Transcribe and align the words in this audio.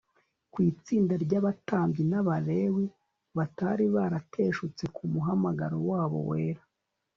kw'itsinda 0.51 1.13
ry'abatambyi 1.23 2.03
n'abalewi 2.07 2.85
batari 3.37 3.85
barateshutse 3.95 4.83
ku 4.95 5.03
muhamagaro 5.13 5.77
wabo 5.89 6.19
wera 6.29 6.61